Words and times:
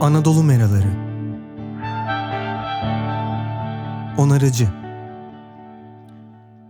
Anadolu 0.00 0.42
Meraları 0.42 0.88
Onarıcı 4.18 4.68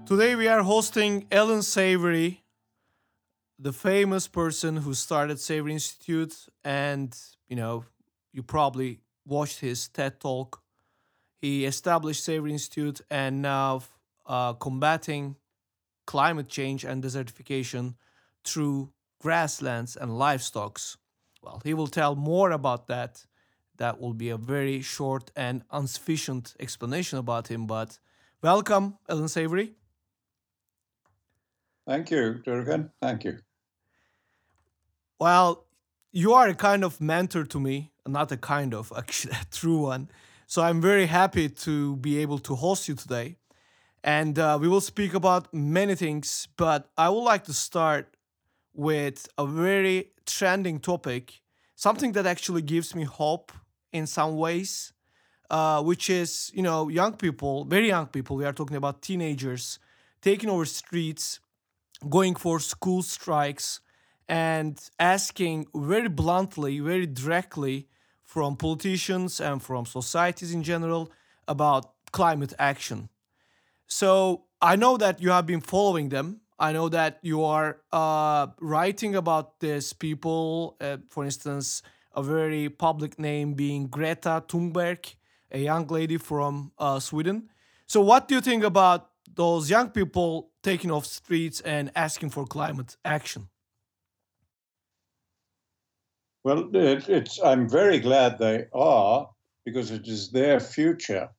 Today 0.06 0.32
we 0.32 0.52
are 0.52 0.62
hosting 0.62 1.24
Allan 1.32 1.60
Savory, 1.60 2.42
the 3.62 3.72
famous 3.72 4.28
person 4.28 4.76
who 4.76 4.94
started 4.94 5.38
Savory 5.38 5.72
Institute, 5.72 6.34
and 6.64 7.12
you 7.48 7.56
know, 7.56 7.84
you 8.32 8.42
probably 8.42 8.98
watched 9.24 9.60
his 9.60 9.88
TED 9.88 10.20
talk. 10.20 10.62
He 11.36 11.64
established 11.66 12.24
Savory 12.24 12.52
Institute 12.52 13.00
and 13.10 13.42
now 13.42 13.82
uh, 14.26 14.54
combating 14.54 15.36
climate 16.06 16.48
change 16.48 16.84
and 16.84 17.04
desertification 17.04 17.94
through 18.44 18.88
grasslands 19.20 19.96
and 19.96 20.18
livestock. 20.18 20.80
Well, 21.42 21.60
he 21.64 21.74
will 21.74 21.86
tell 21.86 22.14
more 22.16 22.50
about 22.50 22.86
that. 22.88 23.26
That 23.76 23.98
will 23.98 24.12
be 24.12 24.28
a 24.28 24.36
very 24.36 24.82
short 24.82 25.30
and 25.34 25.62
insufficient 25.72 26.54
explanation 26.60 27.18
about 27.18 27.48
him. 27.48 27.66
But 27.66 27.98
welcome, 28.42 28.98
Allan 29.08 29.28
Savory. 29.28 29.72
Thank 31.86 32.10
you, 32.10 32.42
Durgan. 32.44 32.90
Thank 33.00 33.24
you. 33.24 33.38
Well, 35.18 35.64
you 36.12 36.32
are 36.34 36.48
a 36.48 36.54
kind 36.54 36.84
of 36.84 37.00
mentor 37.00 37.44
to 37.44 37.60
me, 37.60 37.92
not 38.06 38.32
a 38.32 38.36
kind 38.36 38.74
of, 38.74 38.92
actually, 38.96 39.34
a 39.34 39.44
true 39.50 39.82
one. 39.82 40.10
So 40.46 40.62
I'm 40.62 40.80
very 40.80 41.06
happy 41.06 41.48
to 41.48 41.96
be 41.96 42.18
able 42.18 42.38
to 42.40 42.54
host 42.54 42.88
you 42.88 42.94
today. 42.94 43.36
And 44.02 44.38
uh, 44.38 44.58
we 44.60 44.68
will 44.68 44.80
speak 44.80 45.14
about 45.14 45.52
many 45.52 45.94
things, 45.94 46.48
but 46.56 46.90
I 46.96 47.08
would 47.10 47.22
like 47.22 47.44
to 47.44 47.52
start 47.52 48.16
with 48.72 49.28
a 49.36 49.46
very 49.46 50.12
trending 50.30 50.78
topic, 50.78 51.40
something 51.74 52.12
that 52.12 52.26
actually 52.26 52.62
gives 52.62 52.94
me 52.94 53.04
hope 53.04 53.52
in 53.92 54.06
some 54.06 54.36
ways, 54.36 54.92
uh, 55.50 55.82
which 55.82 56.08
is, 56.08 56.50
you 56.54 56.62
know, 56.62 56.88
young 56.88 57.14
people, 57.16 57.64
very 57.64 57.88
young 57.88 58.06
people, 58.06 58.36
we 58.36 58.44
are 58.44 58.52
talking 58.52 58.76
about 58.76 59.02
teenagers 59.02 59.78
taking 60.20 60.50
over 60.50 60.64
streets, 60.64 61.40
going 62.08 62.34
for 62.34 62.60
school 62.60 63.02
strikes, 63.02 63.80
and 64.28 64.78
asking 64.98 65.66
very 65.74 66.08
bluntly, 66.08 66.78
very 66.80 67.06
directly 67.06 67.88
from 68.24 68.56
politicians 68.56 69.40
and 69.40 69.62
from 69.62 69.84
societies 69.84 70.52
in 70.52 70.62
general 70.62 71.10
about 71.48 71.92
climate 72.12 72.54
action. 72.58 73.08
So 73.86 74.44
I 74.62 74.76
know 74.76 74.96
that 74.98 75.20
you 75.20 75.30
have 75.30 75.46
been 75.46 75.60
following 75.60 76.10
them. 76.10 76.42
I 76.60 76.72
know 76.72 76.90
that 76.90 77.18
you 77.22 77.42
are 77.42 77.80
uh, 77.90 78.48
writing 78.60 79.16
about 79.16 79.60
these 79.60 79.94
people. 79.94 80.76
Uh, 80.78 80.98
for 81.08 81.24
instance, 81.24 81.82
a 82.14 82.22
very 82.22 82.68
public 82.68 83.18
name 83.18 83.54
being 83.54 83.86
Greta 83.86 84.44
Thunberg, 84.46 85.14
a 85.50 85.58
young 85.58 85.86
lady 85.86 86.18
from 86.18 86.72
uh, 86.78 87.00
Sweden. 87.00 87.48
So, 87.86 88.02
what 88.02 88.28
do 88.28 88.34
you 88.34 88.42
think 88.42 88.62
about 88.62 89.08
those 89.34 89.70
young 89.70 89.88
people 89.88 90.50
taking 90.62 90.90
off 90.90 91.06
streets 91.06 91.62
and 91.62 91.90
asking 91.96 92.28
for 92.28 92.44
climate 92.44 92.94
action? 93.06 93.48
Well, 96.44 96.68
it, 96.76 97.08
it's. 97.08 97.40
I'm 97.42 97.70
very 97.70 97.98
glad 97.98 98.38
they 98.38 98.66
are 98.74 99.30
because 99.64 99.90
it 99.90 100.06
is 100.06 100.30
their 100.30 100.60
future 100.60 101.30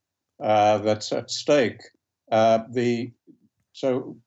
uh, 0.42 0.80
that's 0.80 1.12
at 1.12 1.30
stake. 1.30 1.82
Uh, 2.32 2.64
the 2.72 3.12
so 3.74 4.18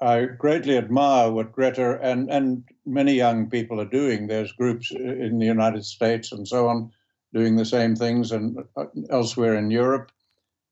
I 0.00 0.24
greatly 0.24 0.78
admire 0.78 1.30
what 1.30 1.52
Greta 1.52 1.98
and 2.02 2.30
and 2.30 2.64
many 2.86 3.14
young 3.14 3.50
people 3.50 3.80
are 3.80 3.96
doing. 4.00 4.26
There's 4.26 4.52
groups 4.52 4.90
in 4.90 5.38
the 5.38 5.46
United 5.46 5.84
States 5.84 6.32
and 6.32 6.48
so 6.48 6.68
on 6.68 6.90
doing 7.34 7.56
the 7.56 7.64
same 7.64 7.94
things 7.94 8.32
and 8.32 8.64
uh, 8.76 8.86
elsewhere 9.10 9.54
in 9.54 9.70
Europe. 9.70 10.10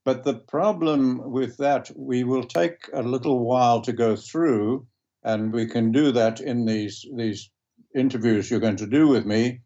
But 0.03 0.23
the 0.23 0.33
problem 0.33 1.31
with 1.31 1.57
that, 1.57 1.91
we 1.95 2.23
will 2.23 2.43
take 2.43 2.89
a 2.93 3.03
little 3.03 3.39
while 3.45 3.81
to 3.81 3.93
go 3.93 4.15
through, 4.15 4.87
and 5.23 5.53
we 5.53 5.65
can 5.67 5.91
do 5.91 6.11
that 6.11 6.41
in 6.41 6.65
these 6.65 7.05
these 7.15 7.49
interviews 7.95 8.49
you're 8.49 8.59
going 8.59 8.77
to 8.77 8.87
do 8.87 9.07
with 9.07 9.25
me. 9.25 9.61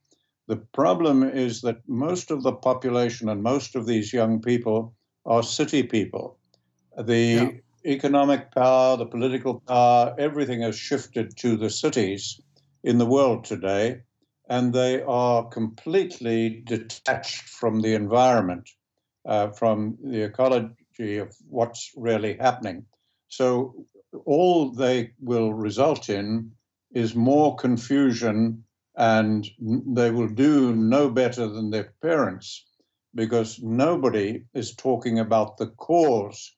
The 0.47 0.57
problem 0.57 1.23
is 1.23 1.61
that 1.61 1.87
most 1.87 2.31
of 2.31 2.43
the 2.43 2.51
population 2.51 3.29
and 3.29 3.41
most 3.41 3.75
of 3.75 3.85
these 3.85 4.11
young 4.11 4.41
people 4.41 4.93
are 5.25 5.41
city 5.41 5.83
people. 5.83 6.37
The 6.97 7.17
yeah. 7.17 7.51
Economic 7.85 8.51
power, 8.51 8.97
the 8.97 9.05
political 9.05 9.59
power, 9.59 10.15
everything 10.17 10.61
has 10.61 10.77
shifted 10.77 11.35
to 11.37 11.57
the 11.57 11.69
cities 11.69 12.39
in 12.83 12.97
the 12.97 13.05
world 13.05 13.45
today, 13.45 14.01
and 14.49 14.73
they 14.73 15.01
are 15.01 15.47
completely 15.47 16.61
detached 16.65 17.49
from 17.49 17.81
the 17.81 17.93
environment, 17.93 18.69
uh, 19.25 19.49
from 19.49 19.97
the 20.03 20.23
ecology 20.23 21.17
of 21.17 21.35
what's 21.49 21.91
really 21.95 22.37
happening. 22.37 22.85
So 23.27 23.85
all 24.25 24.71
they 24.71 25.11
will 25.19 25.53
result 25.53 26.09
in 26.09 26.51
is 26.93 27.15
more 27.15 27.55
confusion 27.55 28.63
and 28.95 29.47
they 29.59 30.11
will 30.11 30.27
do 30.27 30.75
no 30.75 31.09
better 31.09 31.47
than 31.47 31.71
their 31.71 31.93
parents 32.01 32.65
because 33.15 33.59
nobody 33.61 34.43
is 34.53 34.75
talking 34.75 35.19
about 35.19 35.57
the 35.57 35.67
cause 35.67 36.55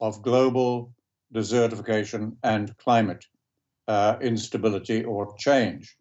of 0.00 0.22
global 0.22 0.92
desertification 1.34 2.36
and 2.42 2.76
climate 2.78 3.24
uh, 3.88 4.16
instability 4.20 5.04
or 5.04 5.34
change. 5.38 5.96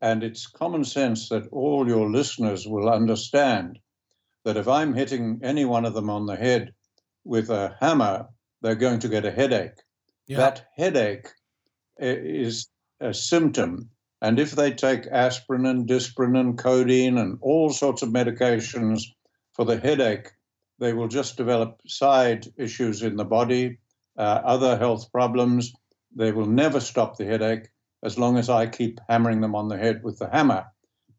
And 0.00 0.22
it's 0.22 0.46
common 0.46 0.84
sense 0.84 1.28
that 1.30 1.48
all 1.50 1.88
your 1.88 2.10
listeners 2.10 2.66
will 2.66 2.88
understand 2.88 3.78
that 4.44 4.56
if 4.56 4.68
I'm 4.68 4.94
hitting 4.94 5.40
any 5.42 5.64
one 5.64 5.84
of 5.84 5.94
them 5.94 6.10
on 6.10 6.26
the 6.26 6.36
head 6.36 6.74
with 7.24 7.50
a 7.50 7.76
hammer, 7.80 8.28
they're 8.60 8.74
going 8.74 9.00
to 9.00 9.08
get 9.08 9.24
a 9.24 9.30
headache. 9.30 9.80
Yeah. 10.26 10.38
That 10.38 10.66
headache 10.76 11.28
is 11.98 12.68
a 13.00 13.14
symptom. 13.14 13.90
And 14.20 14.38
if 14.38 14.52
they 14.52 14.72
take 14.72 15.06
aspirin 15.06 15.66
and 15.66 15.88
Disprin 15.88 16.38
and 16.38 16.56
codeine 16.56 17.18
and 17.18 17.38
all 17.40 17.70
sorts 17.70 18.02
of 18.02 18.10
medications 18.10 19.02
for 19.52 19.64
the 19.64 19.78
headache, 19.78 20.30
they 20.78 20.92
will 20.92 21.08
just 21.08 21.36
develop 21.36 21.80
side 21.86 22.46
issues 22.56 23.02
in 23.02 23.16
the 23.16 23.24
body, 23.24 23.78
uh, 24.18 24.40
other 24.44 24.76
health 24.76 25.10
problems. 25.12 25.72
They 26.16 26.32
will 26.32 26.46
never 26.46 26.80
stop 26.80 27.16
the 27.16 27.24
headache 27.24 27.68
as 28.02 28.18
long 28.18 28.38
as 28.38 28.50
I 28.50 28.66
keep 28.66 29.00
hammering 29.08 29.40
them 29.40 29.54
on 29.54 29.68
the 29.68 29.78
head 29.78 30.02
with 30.04 30.18
the 30.18 30.28
hammer. 30.28 30.66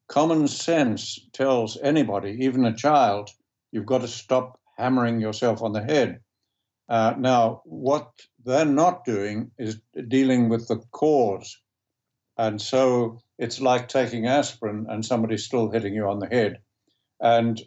Common 0.08 0.48
sense 0.48 1.20
tells 1.34 1.78
anybody, 1.82 2.38
even 2.42 2.66
a 2.66 2.76
child, 2.76 3.30
you've 3.72 3.88
got 3.88 4.02
to 4.02 4.08
stop 4.08 4.60
hammering 4.78 5.20
yourself 5.20 5.62
on 5.62 5.74
the 5.74 5.84
head. 5.84 6.20
Uh, 6.88 7.16
now, 7.18 7.62
what 7.66 8.12
they're 8.44 8.66
not 8.66 9.06
doing 9.06 9.52
is 9.58 9.82
dealing 10.08 10.50
with 10.50 10.68
the 10.68 10.78
cause. 10.92 11.58
And 12.38 12.62
so 12.62 13.20
it's 13.40 13.60
like 13.60 13.88
taking 13.88 14.28
aspirin 14.28 14.86
and 14.90 15.04
somebody's 15.04 15.46
still 15.46 15.72
hitting 15.72 15.96
you 15.96 16.08
on 16.08 16.20
the 16.20 16.28
head. 16.28 16.60
And 17.20 17.60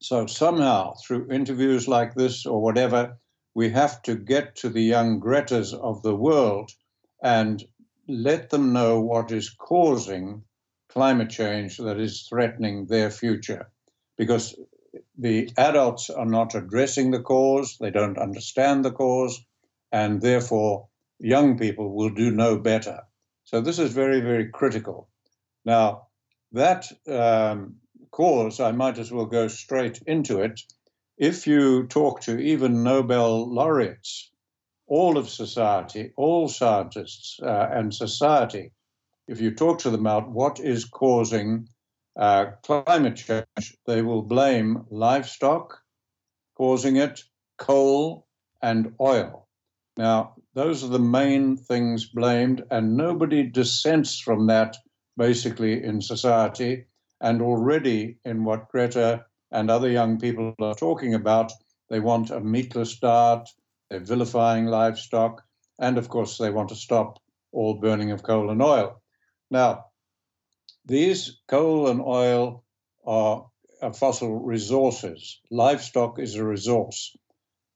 so 0.00 0.26
somehow, 0.26 0.94
through 0.94 1.30
interviews 1.30 1.88
like 1.88 2.14
this 2.14 2.46
or 2.46 2.60
whatever, 2.60 3.18
we 3.54 3.70
have 3.70 4.02
to 4.02 4.16
get 4.16 4.56
to 4.56 4.68
the 4.68 4.82
young 4.82 5.20
Gretas 5.20 5.72
of 5.72 6.02
the 6.02 6.14
world 6.14 6.70
and 7.22 7.64
let 8.08 8.50
them 8.50 8.72
know 8.72 9.00
what 9.00 9.32
is 9.32 9.50
causing 9.50 10.42
climate 10.88 11.30
change 11.30 11.78
that 11.78 11.98
is 11.98 12.26
threatening 12.28 12.86
their 12.86 13.10
future. 13.10 13.70
Because 14.18 14.54
the 15.18 15.50
adults 15.56 16.10
are 16.10 16.26
not 16.26 16.54
addressing 16.54 17.10
the 17.10 17.22
cause, 17.22 17.78
they 17.80 17.90
don't 17.90 18.18
understand 18.18 18.84
the 18.84 18.92
cause, 18.92 19.44
and 19.90 20.20
therefore 20.20 20.88
young 21.18 21.58
people 21.58 21.94
will 21.94 22.10
do 22.10 22.30
no 22.30 22.58
better. 22.58 23.00
So 23.44 23.60
this 23.60 23.78
is 23.78 23.92
very, 23.92 24.20
very 24.20 24.50
critical. 24.50 25.08
Now, 25.64 26.08
that 26.52 26.90
um, 27.08 27.76
cause, 28.14 28.60
I 28.60 28.70
might 28.72 28.98
as 28.98 29.10
well 29.10 29.26
go 29.26 29.48
straight 29.48 30.00
into 30.06 30.40
it. 30.40 30.60
If 31.18 31.46
you 31.46 31.86
talk 31.88 32.20
to 32.22 32.38
even 32.38 32.84
Nobel 32.84 33.52
laureates, 33.52 34.30
all 34.86 35.18
of 35.18 35.28
society, 35.28 36.12
all 36.16 36.48
scientists 36.48 37.40
uh, 37.42 37.68
and 37.72 37.92
society, 37.92 38.70
if 39.26 39.40
you 39.40 39.54
talk 39.54 39.80
to 39.80 39.90
them 39.90 40.06
about 40.06 40.30
what 40.30 40.60
is 40.60 40.84
causing 40.84 41.68
uh, 42.16 42.46
climate 42.62 43.16
change, 43.16 43.76
they 43.86 44.02
will 44.02 44.22
blame 44.22 44.84
livestock 44.90 45.80
causing 46.54 46.96
it, 46.96 47.22
coal, 47.58 48.26
and 48.62 48.94
oil. 49.00 49.48
Now, 49.96 50.34
those 50.54 50.84
are 50.84 50.88
the 50.88 50.98
main 50.98 51.56
things 51.56 52.06
blamed, 52.06 52.62
and 52.70 52.96
nobody 52.96 53.42
dissents 53.42 54.18
from 54.18 54.46
that 54.46 54.76
basically 55.16 55.82
in 55.82 56.00
society. 56.00 56.86
And 57.24 57.40
already, 57.40 58.18
in 58.26 58.44
what 58.44 58.68
Greta 58.68 59.24
and 59.50 59.70
other 59.70 59.88
young 59.88 60.20
people 60.20 60.54
are 60.60 60.74
talking 60.74 61.14
about, 61.14 61.52
they 61.88 61.98
want 61.98 62.28
a 62.28 62.38
meatless 62.38 62.98
diet, 62.98 63.48
they're 63.88 64.00
vilifying 64.00 64.66
livestock, 64.66 65.42
and 65.78 65.96
of 65.96 66.10
course, 66.10 66.36
they 66.36 66.50
want 66.50 66.68
to 66.68 66.74
stop 66.74 67.18
all 67.50 67.80
burning 67.80 68.10
of 68.10 68.22
coal 68.22 68.50
and 68.50 68.60
oil. 68.60 69.00
Now, 69.50 69.86
these 70.84 71.40
coal 71.48 71.88
and 71.88 72.02
oil 72.02 72.62
are 73.06 73.46
fossil 73.94 74.40
resources. 74.40 75.40
Livestock 75.50 76.18
is 76.18 76.34
a 76.34 76.44
resource. 76.44 77.16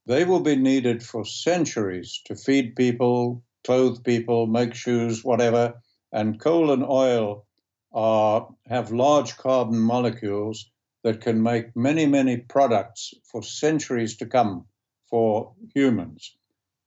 They 0.05 0.27
will 0.27 0.41
be 0.41 0.57
needed 0.57 1.03
for 1.03 1.25
centuries 1.25 2.21
to 2.27 2.37
feed 2.37 2.77
people, 2.77 3.43
clothe 3.65 4.05
people, 4.05 4.47
make 4.47 4.75
shoes, 4.75 5.25
whatever. 5.25 5.81
And 6.13 6.39
coal 6.39 6.71
and 6.71 6.85
oil 6.85 7.47
are, 7.93 8.49
have 8.67 8.93
large 8.93 9.37
carbon 9.37 9.79
molecules 9.79 10.71
that 11.05 11.21
can 11.21 11.43
make 11.43 11.77
many, 11.77 12.07
many 12.07 12.37
products 12.37 13.15
for 13.25 13.43
centuries 13.43 14.17
to 14.17 14.27
come 14.27 14.67
for 15.09 15.55
humans. 15.75 16.37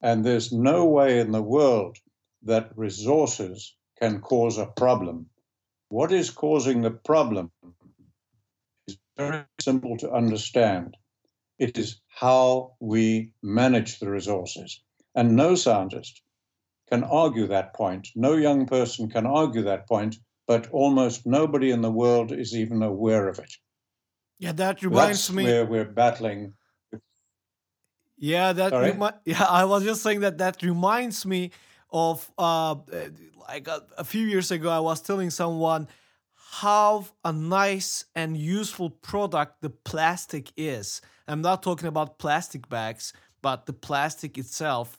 And 0.00 0.24
there's 0.24 0.52
no 0.52 0.84
way 0.84 1.20
in 1.20 1.32
the 1.32 1.42
world 1.42 1.98
that 2.42 2.76
resources 2.76 3.74
can 3.98 4.20
cause 4.20 4.58
a 4.58 4.66
problem. 4.66 5.26
What 5.88 6.12
is 6.12 6.30
causing 6.30 6.82
the 6.82 6.90
problem 6.90 7.50
is 8.86 8.96
very 9.16 9.44
simple 9.60 9.96
to 9.98 10.12
understand. 10.12 10.96
It 11.58 11.78
is 11.78 12.00
how 12.08 12.74
we 12.80 13.32
manage 13.42 13.98
the 13.98 14.10
resources. 14.10 14.80
And 15.14 15.36
no 15.36 15.54
scientist 15.54 16.22
can 16.88 17.04
argue 17.04 17.46
that 17.48 17.74
point. 17.74 18.08
No 18.14 18.34
young 18.34 18.66
person 18.66 19.08
can 19.10 19.26
argue 19.26 19.62
that 19.62 19.86
point, 19.86 20.16
but 20.46 20.68
almost 20.70 21.26
nobody 21.26 21.70
in 21.70 21.82
the 21.82 21.90
world 21.90 22.32
is 22.32 22.54
even 22.54 22.82
aware 22.82 23.28
of 23.28 23.38
it. 23.38 23.52
Yeah, 24.38 24.52
that 24.52 24.82
reminds 24.82 25.28
That's 25.28 25.36
me. 25.36 25.44
where 25.44 25.66
we're 25.66 25.84
battling. 25.84 26.54
Yeah, 28.18 28.52
that 28.52 28.72
remi- 28.72 29.18
yeah, 29.24 29.44
I 29.44 29.64
was 29.64 29.84
just 29.84 30.02
saying 30.02 30.20
that 30.20 30.38
that 30.38 30.62
reminds 30.62 31.24
me 31.26 31.50
of 31.90 32.30
uh 32.38 32.76
like 33.48 33.68
a, 33.68 33.82
a 33.98 34.04
few 34.04 34.26
years 34.26 34.50
ago 34.50 34.70
I 34.70 34.78
was 34.80 35.02
telling 35.02 35.30
someone 35.30 35.88
how 36.52 37.06
a 37.24 37.32
nice 37.32 38.04
and 38.14 38.36
useful 38.36 38.90
product 38.90 39.62
the 39.62 39.70
plastic 39.70 40.52
is. 40.56 41.00
I'm 41.26 41.40
not 41.40 41.62
talking 41.62 41.88
about 41.88 42.18
plastic 42.18 42.68
bags, 42.68 43.12
but 43.40 43.66
the 43.66 43.72
plastic 43.72 44.36
itself. 44.36 44.98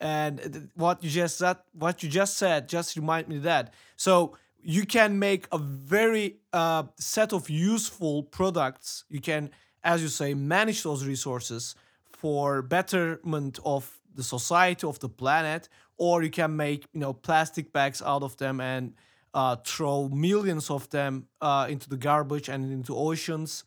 And 0.00 0.70
what 0.74 1.04
you 1.04 1.10
just 1.10 1.38
said, 1.38 1.58
what 1.72 2.02
you 2.02 2.08
just 2.08 2.38
said, 2.38 2.68
just 2.68 2.96
remind 2.96 3.28
me 3.28 3.36
of 3.36 3.42
that. 3.42 3.74
So 3.96 4.36
you 4.64 4.86
can 4.86 5.18
make 5.18 5.46
a 5.52 5.58
very 5.58 6.38
uh, 6.52 6.84
set 6.98 7.32
of 7.32 7.50
useful 7.50 8.22
products. 8.22 9.04
You 9.10 9.20
can, 9.20 9.50
as 9.82 10.02
you 10.02 10.08
say, 10.08 10.32
manage 10.34 10.82
those 10.82 11.06
resources 11.06 11.74
for 12.10 12.62
betterment 12.62 13.58
of 13.64 14.00
the 14.14 14.22
society 14.22 14.86
of 14.86 14.98
the 15.00 15.08
planet, 15.08 15.68
or 15.98 16.22
you 16.22 16.30
can 16.30 16.56
make 16.56 16.86
you 16.94 17.00
know 17.00 17.12
plastic 17.12 17.72
bags 17.72 18.00
out 18.00 18.22
of 18.22 18.36
them 18.38 18.60
and 18.60 18.94
uh, 19.34 19.56
throw 19.56 20.08
millions 20.08 20.70
of 20.70 20.88
them 20.90 21.26
uh, 21.42 21.66
into 21.68 21.88
the 21.88 21.96
garbage 21.96 22.48
and 22.48 22.72
into 22.72 22.96
oceans 22.96 23.64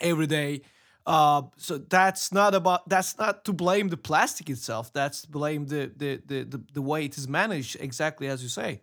every 0.00 0.26
day. 0.26 0.62
Uh, 1.06 1.42
so 1.56 1.78
that's 1.78 2.32
not 2.32 2.54
about 2.54 2.88
that's 2.88 3.18
not 3.18 3.44
to 3.44 3.52
blame 3.52 3.88
the 3.88 3.96
plastic 3.96 4.48
itself. 4.48 4.92
That's 4.92 5.22
to 5.22 5.28
blame 5.28 5.66
the 5.66 5.90
the, 5.96 6.22
the, 6.24 6.44
the 6.44 6.62
the 6.74 6.82
way 6.82 7.06
it 7.06 7.18
is 7.18 7.26
managed, 7.26 7.76
exactly 7.80 8.28
as 8.28 8.44
you 8.44 8.48
say. 8.48 8.82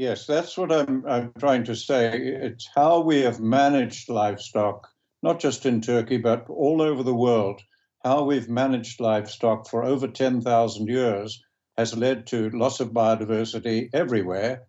Yes, 0.00 0.24
that's 0.24 0.56
what 0.56 0.72
I'm, 0.72 1.04
I'm 1.06 1.30
trying 1.38 1.64
to 1.64 1.76
say. 1.76 2.18
It's 2.18 2.66
how 2.74 3.00
we 3.00 3.20
have 3.20 3.38
managed 3.38 4.08
livestock, 4.08 4.88
not 5.22 5.40
just 5.40 5.66
in 5.66 5.82
Turkey, 5.82 6.16
but 6.16 6.48
all 6.48 6.80
over 6.80 7.02
the 7.02 7.14
world. 7.14 7.60
How 8.02 8.24
we've 8.24 8.48
managed 8.48 8.98
livestock 8.98 9.68
for 9.68 9.84
over 9.84 10.08
10,000 10.08 10.88
years 10.88 11.44
has 11.76 11.94
led 11.94 12.26
to 12.28 12.48
loss 12.48 12.80
of 12.80 12.92
biodiversity 12.92 13.90
everywhere 13.92 14.68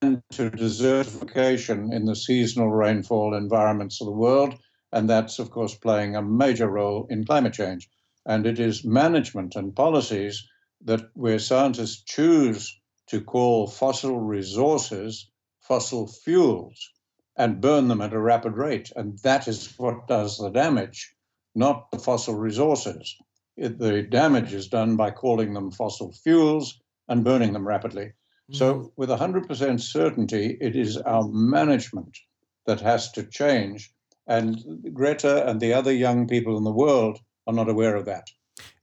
and 0.00 0.20
to 0.32 0.50
desertification 0.50 1.94
in 1.94 2.04
the 2.04 2.16
seasonal 2.16 2.72
rainfall 2.72 3.36
environments 3.36 4.00
of 4.00 4.06
the 4.06 4.12
world. 4.12 4.56
And 4.90 5.08
that's, 5.08 5.38
of 5.38 5.52
course, 5.52 5.76
playing 5.76 6.16
a 6.16 6.20
major 6.20 6.66
role 6.66 7.06
in 7.10 7.24
climate 7.24 7.52
change. 7.52 7.88
And 8.26 8.44
it 8.44 8.58
is 8.58 8.84
management 8.84 9.54
and 9.54 9.72
policies 9.72 10.44
that 10.84 11.02
where 11.14 11.38
scientists 11.38 12.02
choose 12.02 12.76
to 13.12 13.20
call 13.20 13.66
fossil 13.66 14.18
resources 14.18 15.30
fossil 15.60 16.06
fuels 16.06 16.90
and 17.36 17.60
burn 17.60 17.88
them 17.88 18.00
at 18.00 18.14
a 18.14 18.18
rapid 18.18 18.56
rate. 18.56 18.90
And 18.96 19.18
that 19.18 19.46
is 19.46 19.74
what 19.78 20.08
does 20.08 20.38
the 20.38 20.48
damage, 20.48 21.14
not 21.54 21.90
the 21.90 21.98
fossil 21.98 22.34
resources. 22.34 23.14
It, 23.58 23.78
the 23.78 24.02
damage 24.02 24.54
is 24.54 24.68
done 24.68 24.96
by 24.96 25.10
calling 25.10 25.52
them 25.52 25.70
fossil 25.70 26.12
fuels 26.12 26.80
and 27.06 27.22
burning 27.22 27.52
them 27.52 27.68
rapidly. 27.68 28.12
So, 28.50 28.74
mm-hmm. 28.74 28.86
with 28.96 29.10
100% 29.10 29.80
certainty, 29.80 30.56
it 30.58 30.74
is 30.74 30.96
our 30.96 31.28
management 31.28 32.18
that 32.66 32.80
has 32.80 33.12
to 33.12 33.24
change. 33.24 33.92
And 34.26 34.58
Greta 34.94 35.46
and 35.46 35.60
the 35.60 35.74
other 35.74 35.92
young 35.92 36.26
people 36.26 36.56
in 36.56 36.64
the 36.64 36.72
world 36.72 37.18
are 37.46 37.54
not 37.54 37.68
aware 37.68 37.94
of 37.94 38.06
that. 38.06 38.30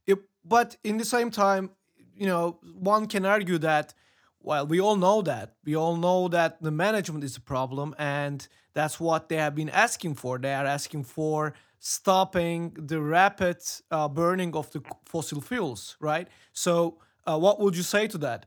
Yep, 0.06 0.20
but 0.46 0.78
in 0.84 0.98
the 0.98 1.06
same 1.06 1.32
time, 1.32 1.72
you 2.16 2.28
know, 2.28 2.60
one 2.76 3.08
can 3.08 3.26
argue 3.26 3.58
that 3.58 3.96
well, 4.42 4.66
we 4.66 4.80
all 4.80 4.96
know 4.96 5.22
that. 5.22 5.56
We 5.66 5.76
all 5.76 5.96
know 5.96 6.28
that 6.30 6.62
the 6.62 6.72
management 6.72 7.24
is 7.24 7.38
a 7.38 7.42
problem, 7.42 7.94
and 7.98 8.48
that's 8.74 9.00
what 9.00 9.30
they 9.30 9.36
have 9.36 9.56
been 9.56 9.70
asking 9.70 10.16
for. 10.16 10.38
They 10.38 10.54
are 10.54 10.66
asking 10.66 11.04
for 11.04 11.54
stopping 11.80 12.74
the 12.76 13.02
rapid 13.02 13.58
uh, 13.92 14.08
burning 14.08 14.56
of 14.56 14.72
the 14.72 14.82
fossil 15.06 15.42
fuels, 15.42 15.98
right? 16.00 16.28
So, 16.54 17.00
uh, 17.26 17.38
what 17.38 17.60
would 17.60 17.76
you 17.76 17.84
say 17.84 18.08
to 18.08 18.18
that? 18.20 18.46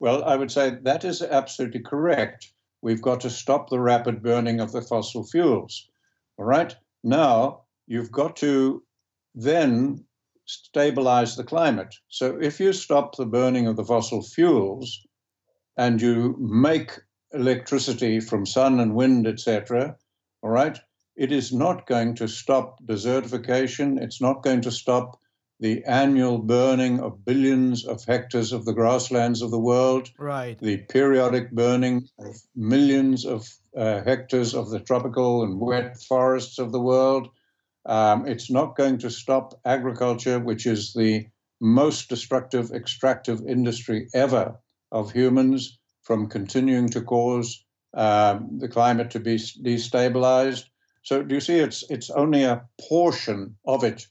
Well, 0.00 0.24
I 0.24 0.36
would 0.36 0.50
say 0.50 0.78
that 0.82 1.04
is 1.04 1.22
absolutely 1.22 1.80
correct. 1.80 2.52
We've 2.82 3.02
got 3.02 3.20
to 3.22 3.30
stop 3.30 3.68
the 3.68 3.80
rapid 3.80 4.22
burning 4.22 4.60
of 4.60 4.70
the 4.70 4.82
fossil 4.82 5.24
fuels. 5.24 5.88
All 6.36 6.44
right. 6.44 6.74
Now, 7.02 7.62
you've 7.86 8.12
got 8.12 8.36
to 8.36 8.82
then 9.34 10.04
stabilize 10.48 11.36
the 11.36 11.44
climate. 11.44 11.94
So 12.08 12.38
if 12.40 12.58
you 12.58 12.72
stop 12.72 13.16
the 13.16 13.26
burning 13.26 13.66
of 13.66 13.76
the 13.76 13.84
fossil 13.84 14.22
fuels 14.22 15.06
and 15.76 16.00
you 16.00 16.36
make 16.38 16.92
electricity 17.32 18.20
from 18.20 18.46
sun 18.46 18.80
and 18.80 18.94
wind, 18.94 19.26
etc., 19.26 19.96
all 20.42 20.50
right, 20.50 20.78
it 21.16 21.32
is 21.32 21.52
not 21.52 21.86
going 21.86 22.14
to 22.16 22.28
stop 22.28 22.78
desertification. 22.84 24.00
It's 24.00 24.20
not 24.20 24.42
going 24.42 24.62
to 24.62 24.70
stop 24.70 25.18
the 25.60 25.84
annual 25.84 26.38
burning 26.38 27.00
of 27.00 27.24
billions 27.24 27.84
of 27.84 28.04
hectares 28.04 28.52
of 28.52 28.64
the 28.64 28.72
grasslands 28.72 29.42
of 29.42 29.50
the 29.50 29.58
world, 29.58 30.08
Right. 30.16 30.56
the 30.60 30.78
periodic 30.78 31.50
burning 31.50 32.08
of 32.20 32.36
millions 32.54 33.26
of 33.26 33.48
uh, 33.76 34.02
hectares 34.04 34.54
of 34.54 34.70
the 34.70 34.78
tropical 34.80 35.42
and 35.42 35.60
wet 35.60 36.00
forests 36.00 36.58
of 36.58 36.70
the 36.72 36.80
world. 36.80 37.28
Um, 37.88 38.26
it's 38.26 38.50
not 38.50 38.76
going 38.76 38.98
to 38.98 39.10
stop 39.10 39.58
agriculture, 39.64 40.38
which 40.38 40.66
is 40.66 40.92
the 40.92 41.26
most 41.60 42.08
destructive 42.08 42.70
extractive 42.70 43.40
industry 43.48 44.08
ever 44.14 44.56
of 44.92 45.10
humans, 45.10 45.78
from 46.02 46.28
continuing 46.28 46.88
to 46.90 47.02
cause 47.02 47.64
um, 47.94 48.58
the 48.58 48.68
climate 48.68 49.10
to 49.10 49.20
be 49.20 49.36
destabilized. 49.36 50.64
So, 51.02 51.22
do 51.22 51.34
you 51.34 51.40
see? 51.40 51.58
It's 51.58 51.82
it's 51.90 52.10
only 52.10 52.44
a 52.44 52.62
portion 52.88 53.56
of 53.64 53.82
it. 53.84 54.06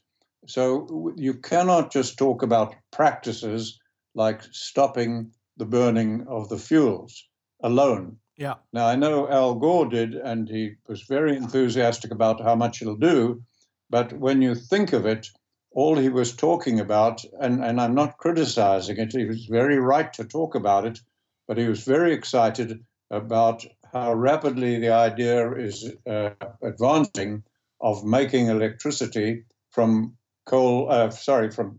So 0.46 1.12
you 1.16 1.34
cannot 1.34 1.92
just 1.92 2.16
talk 2.16 2.42
about 2.42 2.74
practices 2.90 3.78
like 4.14 4.42
stopping 4.50 5.32
the 5.58 5.66
burning 5.66 6.26
of 6.26 6.48
the 6.48 6.58
fuels 6.58 7.28
alone. 7.62 8.16
Yeah. 8.36 8.54
Now, 8.72 8.86
I 8.86 8.96
know 8.96 9.28
Al 9.28 9.56
Gore 9.56 9.86
did, 9.86 10.14
and 10.14 10.48
he 10.48 10.76
was 10.88 11.02
very 11.02 11.36
enthusiastic 11.36 12.12
about 12.12 12.40
how 12.40 12.54
much 12.54 12.80
it'll 12.80 12.96
do. 12.96 13.42
But 13.90 14.12
when 14.12 14.42
you 14.42 14.54
think 14.54 14.92
of 14.92 15.06
it, 15.06 15.28
all 15.72 15.96
he 15.96 16.08
was 16.08 16.34
talking 16.34 16.80
about, 16.80 17.24
and, 17.40 17.64
and 17.64 17.80
I'm 17.80 17.94
not 17.94 18.18
criticizing 18.18 18.96
it, 18.98 19.12
he 19.12 19.24
was 19.24 19.46
very 19.46 19.78
right 19.78 20.12
to 20.14 20.24
talk 20.24 20.54
about 20.54 20.86
it, 20.86 21.00
but 21.46 21.58
he 21.58 21.68
was 21.68 21.84
very 21.84 22.12
excited 22.12 22.84
about 23.10 23.64
how 23.92 24.12
rapidly 24.12 24.78
the 24.78 24.90
idea 24.90 25.52
is 25.52 25.90
uh, 26.06 26.30
advancing 26.62 27.42
of 27.80 28.04
making 28.04 28.48
electricity 28.48 29.44
from 29.70 30.16
coal, 30.46 30.90
uh, 30.90 31.10
sorry, 31.10 31.50
from 31.50 31.78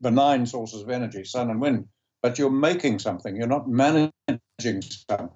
benign 0.00 0.46
sources 0.46 0.82
of 0.82 0.90
energy, 0.90 1.24
sun 1.24 1.50
and 1.50 1.60
wind. 1.60 1.86
But 2.22 2.38
you're 2.38 2.50
making 2.50 2.98
something, 2.98 3.36
you're 3.36 3.46
not 3.46 3.68
managing 3.68 4.12
something. 4.82 5.30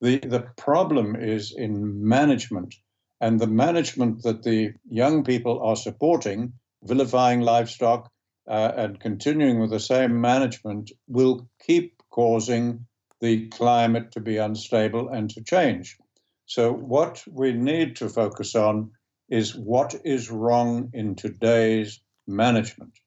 The, 0.00 0.18
the 0.18 0.46
problem 0.56 1.16
is 1.16 1.52
in 1.52 2.06
management, 2.06 2.74
and 3.20 3.40
the 3.40 3.46
management 3.46 4.22
that 4.24 4.42
the 4.42 4.74
young 4.88 5.24
people 5.24 5.62
are 5.62 5.76
supporting, 5.76 6.54
vilifying 6.84 7.40
livestock 7.40 8.10
uh, 8.48 8.72
and 8.76 9.00
continuing 9.00 9.60
with 9.60 9.70
the 9.70 9.80
same 9.80 10.20
management, 10.20 10.90
will 11.08 11.48
keep 11.66 12.02
causing 12.10 12.86
the 13.20 13.48
climate 13.48 14.12
to 14.12 14.20
be 14.20 14.38
unstable 14.38 15.08
and 15.10 15.30
to 15.30 15.42
change. 15.44 15.98
So, 16.46 16.72
what 16.72 17.24
we 17.30 17.52
need 17.52 17.96
to 17.96 18.08
focus 18.08 18.54
on 18.56 18.92
is 19.28 19.56
what 19.56 19.94
is 20.04 20.30
wrong 20.30 20.90
in 20.94 21.16
today's 21.16 22.00
management. 22.26 22.98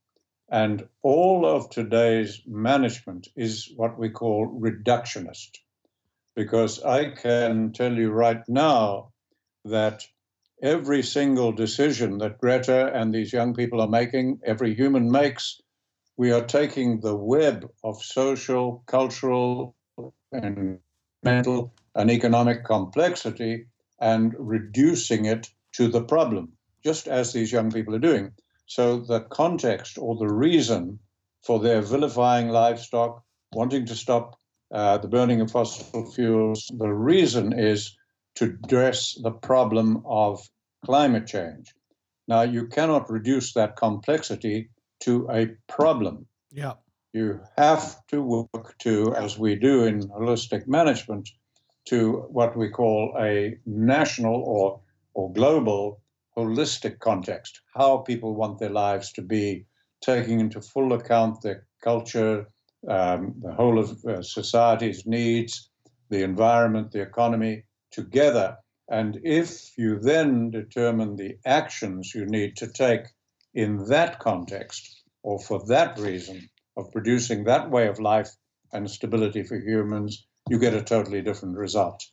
And 0.50 0.88
all 1.03 1.46
of 1.46 1.70
today's 1.70 2.41
management 2.48 3.27
is 3.36 3.72
what 3.75 4.00
we 4.00 4.10
call 4.10 4.48
reductionist. 4.48 5.51
because 6.36 6.84
I 6.84 7.12
can 7.12 7.74
tell 7.74 7.93
you 7.93 8.12
right 8.12 8.43
now 8.50 9.12
that 9.65 10.05
every 10.62 11.03
single 11.03 11.51
decision 11.51 12.17
that 12.20 12.39
Greta 12.39 12.91
and 12.93 13.13
these 13.13 13.34
young 13.34 13.53
people 13.53 13.82
are 13.82 13.88
making, 13.88 14.39
every 14.46 14.74
human 14.74 15.12
makes, 15.12 15.62
we 16.17 16.32
are 16.32 16.46
taking 16.46 17.00
the 17.00 17.15
web 17.15 17.70
of 17.84 18.01
social, 18.01 18.84
cultural, 18.88 19.75
and 20.32 20.79
mental 21.24 21.74
and 21.96 22.12
economic 22.12 22.63
complexity 22.65 23.65
and 24.00 24.34
reducing 24.38 25.25
it 25.25 25.50
to 25.74 25.88
the 25.88 26.03
problem, 26.03 26.51
just 26.84 27.08
as 27.08 27.34
these 27.34 27.51
young 27.51 27.72
people 27.72 27.96
are 27.96 28.00
doing. 28.00 28.32
So 28.65 29.00
the 29.00 29.22
context 29.22 29.98
or 29.98 30.15
the 30.15 30.34
reason 30.34 31.00
for 31.41 31.60
their 31.60 31.82
vilifying 31.82 32.50
livestock, 32.50 33.24
wanting 33.53 33.86
to 33.86 33.96
stop 33.96 34.39
uh, 34.72 34.98
the 34.98 35.08
burning 35.08 35.41
of 35.41 35.51
fossil 35.51 36.12
fuels, 36.12 36.72
the 36.77 36.89
reason 36.89 37.58
is 37.58 37.96
to 38.36 38.46
address 38.46 39.18
the 39.22 39.32
problem 39.32 40.04
of 40.06 40.42
climate 40.86 41.28
change. 41.28 41.74
Now, 42.28 42.42
you 42.42 42.68
cannot 42.68 43.10
reduce 43.10 43.54
that 43.54 43.75
complexity 43.75 44.70
to 45.02 45.28
a 45.30 45.48
problem. 45.68 46.25
Yeah. 46.52 46.74
You 47.13 47.42
have 47.58 48.06
to 48.08 48.22
work 48.22 48.78
to, 48.80 49.13
as 49.16 49.38
we 49.38 49.56
do 49.56 49.86
in 49.86 50.10
holistic 50.10 50.68
management, 50.68 51.30
to 51.86 52.25
what 52.30 52.58
we 52.58 52.70
call 52.70 53.16
a 53.20 53.58
national 53.66 54.36
or, 54.36 54.80
or 55.13 55.32
global 55.34 56.02
holistic 56.36 57.00
context, 57.00 57.62
how 57.75 57.98
people 57.98 58.34
want 58.34 58.58
their 58.58 58.70
lives 58.70 59.12
to 59.13 59.22
be, 59.22 59.66
taking 60.02 60.40
into 60.40 60.62
full 60.62 60.94
account 60.94 61.42
their 61.42 61.66
culture, 61.82 62.48
um, 62.88 63.36
the 63.42 63.54
whole 63.54 63.78
of 63.78 64.04
uh, 64.06 64.22
society's 64.22 65.06
needs, 65.06 65.70
the 66.10 66.24
environment, 66.24 66.92
the 66.92 67.02
economy 67.02 67.63
together. 67.93 68.57
And 68.89 69.19
if 69.23 69.77
you 69.77 70.00
then 70.00 70.51
determine 70.51 71.15
the 71.15 71.38
actions 71.45 72.13
you 72.13 72.25
need 72.25 72.57
to 72.57 72.67
take 72.67 73.05
in 73.53 73.85
that 73.88 74.19
context 74.19 75.03
or 75.23 75.39
for 75.39 75.65
that 75.67 75.97
reason 75.97 76.50
of 76.75 76.91
producing 76.91 77.45
that 77.45 77.69
way 77.69 77.88
of 77.88 78.00
life 78.00 78.29
and 78.73 78.89
stability 78.89 79.43
for 79.43 79.55
humans, 79.55 80.25
you 80.50 80.59
get 80.59 80.73
a 80.73 80.83
totally 80.83 81.21
different 81.21 81.57
result. 81.57 82.03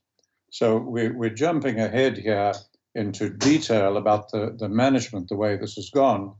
So 0.53 0.77
we, 0.79 1.09
we're 1.09 1.31
jumping 1.31 1.81
ahead 1.81 2.19
here 2.19 2.53
into 2.95 3.31
detail 3.31 3.97
about 3.97 4.31
the, 4.31 4.55
the 4.59 4.69
management, 4.69 5.29
the 5.29 5.37
way 5.37 5.57
this 5.57 5.75
has 5.75 5.91
gone. 5.91 6.35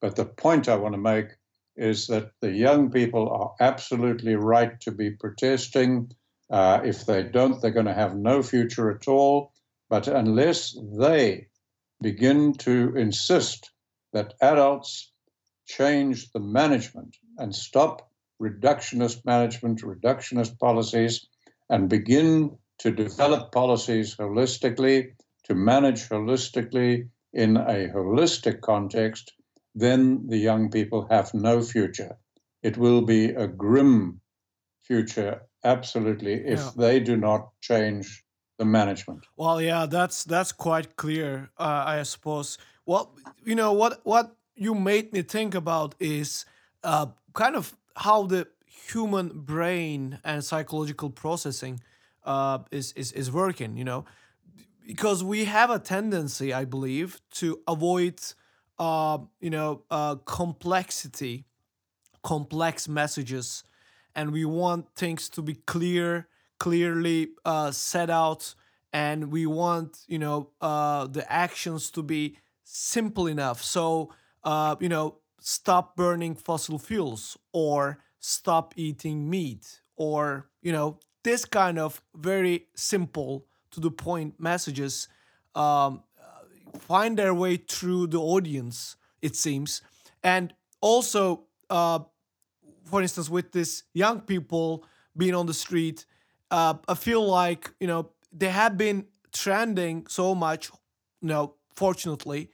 But 0.00 0.16
the 0.16 0.24
point 0.24 0.68
I 0.68 0.76
want 0.76 0.94
to 0.94 1.00
make 1.00 1.28
is 1.76 2.06
that 2.08 2.32
the 2.40 2.50
young 2.50 2.90
people 2.90 3.28
are 3.30 3.54
absolutely 3.60 4.34
right 4.34 4.80
to 4.80 4.90
be 4.90 5.10
protesting. 5.10 6.12
Uh, 6.50 6.80
if 6.84 7.06
they 7.06 7.22
don't, 7.22 7.60
they're 7.60 7.70
going 7.70 7.86
to 7.86 7.94
have 7.94 8.16
no 8.16 8.42
future 8.42 8.90
at 8.90 9.06
all. 9.08 9.52
But 9.88 10.08
unless 10.08 10.76
they 10.98 11.48
begin 12.02 12.54
to 12.54 12.94
insist 12.96 13.70
that 14.12 14.34
adults 14.40 15.12
change 15.66 16.32
the 16.32 16.40
management 16.40 17.16
and 17.38 17.54
stop 17.54 18.10
reductionist 18.40 19.24
management, 19.24 19.82
reductionist 19.82 20.58
policies, 20.58 21.26
and 21.68 21.88
begin 21.88 22.56
to 22.78 22.90
develop 22.90 23.52
policies 23.52 24.16
holistically, 24.16 25.12
to 25.44 25.54
manage 25.54 26.08
holistically 26.08 27.08
in 27.32 27.56
a 27.56 27.88
holistic 27.94 28.60
context, 28.60 29.32
then 29.74 30.26
the 30.28 30.38
young 30.38 30.70
people 30.70 31.06
have 31.10 31.32
no 31.34 31.62
future. 31.62 32.16
It 32.62 32.76
will 32.76 33.02
be 33.02 33.26
a 33.26 33.46
grim 33.46 34.20
future, 34.80 35.42
absolutely, 35.64 36.34
if 36.34 36.58
yeah. 36.58 36.70
they 36.76 37.00
do 37.00 37.16
not 37.16 37.50
change 37.60 38.24
the 38.58 38.64
management. 38.64 39.26
Well, 39.36 39.60
yeah, 39.60 39.86
that's 39.86 40.24
that's 40.24 40.52
quite 40.52 40.96
clear, 40.96 41.50
uh, 41.58 41.84
I 41.86 42.02
suppose. 42.02 42.58
Well, 42.86 43.14
you 43.44 43.54
know 43.54 43.72
what 43.72 44.00
what 44.04 44.36
you 44.54 44.74
made 44.74 45.12
me 45.12 45.22
think 45.22 45.54
about 45.54 45.94
is 45.98 46.44
uh, 46.84 47.06
kind 47.32 47.56
of 47.56 47.76
how 47.96 48.26
the 48.26 48.48
human 48.92 49.28
brain 49.28 50.18
and 50.24 50.44
psychological 50.44 51.10
processing 51.10 51.80
uh, 52.24 52.58
is, 52.70 52.92
is 52.92 53.12
is 53.12 53.30
working. 53.30 53.76
You 53.76 53.84
know, 53.84 54.04
because 54.86 55.24
we 55.24 55.44
have 55.46 55.70
a 55.70 55.78
tendency, 55.78 56.52
I 56.52 56.64
believe, 56.64 57.20
to 57.32 57.60
avoid 57.66 58.20
uh, 58.80 59.18
you 59.40 59.50
know, 59.50 59.82
uh, 59.90 60.14
complexity, 60.24 61.44
complex 62.24 62.88
messages, 62.88 63.62
and 64.14 64.32
we 64.32 64.44
want 64.44 64.94
things 64.94 65.28
to 65.30 65.42
be 65.42 65.54
clear, 65.54 66.28
clearly 66.58 67.30
uh, 67.44 67.70
set 67.70 68.10
out, 68.10 68.54
and 68.92 69.30
we 69.30 69.46
want 69.46 69.98
you 70.08 70.18
know 70.18 70.50
uh, 70.60 71.06
the 71.06 71.30
actions 71.30 71.90
to 71.92 72.02
be 72.02 72.36
simple 72.64 73.26
enough. 73.26 73.62
So 73.62 74.12
uh, 74.44 74.76
you 74.80 74.88
know, 74.88 75.18
stop 75.40 75.96
burning 75.96 76.34
fossil 76.34 76.78
fuels, 76.78 77.36
or 77.52 77.98
stop 78.18 78.74
eating 78.76 79.28
meat, 79.28 79.80
or 79.96 80.48
you 80.62 80.72
know, 80.72 80.98
this 81.22 81.44
kind 81.44 81.78
of 81.78 82.02
very 82.14 82.66
simple 82.74 83.46
to 83.70 83.80
the 83.80 83.90
point 83.90 84.40
messages 84.40 85.08
um, 85.54 86.02
find 86.78 87.18
their 87.18 87.34
way 87.34 87.56
through 87.56 88.06
the 88.08 88.18
audience, 88.20 88.96
it 89.22 89.36
seems. 89.36 89.82
And 90.22 90.54
also, 90.80 91.44
uh, 91.68 92.00
for 92.90 93.02
instance, 93.02 93.30
with 93.30 93.52
this 93.52 93.84
young 93.94 94.20
people 94.20 94.84
being 95.16 95.34
on 95.34 95.46
the 95.46 95.54
street, 95.54 96.04
uh, 96.50 96.74
I 96.88 96.94
feel 96.94 97.26
like, 97.26 97.72
you 97.80 97.86
know, 97.86 98.10
they 98.32 98.48
have 98.48 98.76
been 98.76 99.06
trending 99.32 100.06
so 100.08 100.34
much, 100.34 100.70
you 101.20 101.28
know, 101.28 101.54
fortunately. 101.76 102.50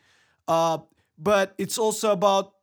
Uh, 0.46 0.78
but 1.18 1.54
it's 1.58 1.78
also 1.78 2.12
about 2.12 2.54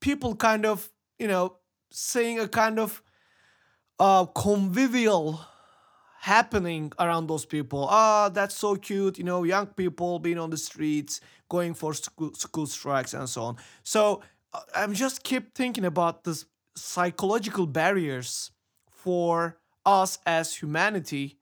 people 0.00 0.36
kind 0.36 0.66
of, 0.66 0.90
you 1.18 1.28
know, 1.28 1.56
seeing 1.90 2.38
a 2.38 2.48
kind 2.48 2.78
of 2.78 3.02
uh, 3.98 4.26
convivial 4.26 5.40
happening 6.20 6.92
around 6.98 7.26
those 7.26 7.44
people. 7.44 7.88
Ah, 7.90 8.26
oh, 8.26 8.28
that's 8.28 8.56
so 8.56 8.76
cute, 8.76 9.18
you 9.18 9.24
know, 9.24 9.42
young 9.42 9.66
people 9.66 10.18
being 10.18 10.38
on 10.38 10.50
the 10.50 10.56
streets, 10.56 11.20
going 11.48 11.74
for 11.74 11.94
school, 11.94 12.32
school 12.34 12.66
strikes 12.66 13.12
and 13.14 13.28
so 13.28 13.42
on. 13.42 13.56
So 13.82 14.22
uh, 14.52 14.60
I'm 14.74 14.92
just 14.92 15.24
keep 15.24 15.54
thinking 15.54 15.84
about 15.84 16.24
the 16.24 16.44
psychological 16.74 17.66
barriers 17.66 18.50
for 18.90 19.58
us 19.84 20.18
as 20.26 20.54
humanity, 20.56 21.38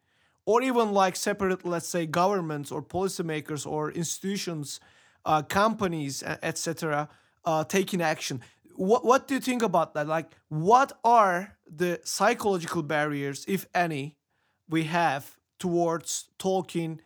or 0.47 0.63
even 0.63 0.93
like 0.93 1.17
separate, 1.17 1.65
let's 1.65 1.89
say, 1.89 2.07
governments 2.07 2.73
or 2.73 2.83
policymakers 2.83 3.67
or 3.67 3.93
institutions, 3.93 4.81
uh, 5.25 5.43
companies, 5.43 6.23
etc., 6.23 7.09
uh, 7.45 7.65
taking 7.65 8.01
action. 8.01 8.41
What 8.77 9.05
what 9.05 9.29
do 9.29 9.35
you 9.35 9.41
think 9.41 9.63
about 9.63 9.95
that? 9.95 10.07
Like, 10.07 10.35
what 10.49 10.99
are 11.05 11.57
the 11.67 12.01
psychological 12.05 12.83
barriers, 12.83 13.45
if 13.47 13.67
any, 13.75 14.17
we 14.69 14.85
have 14.85 15.37
towards 15.59 16.29
talking 16.39 17.01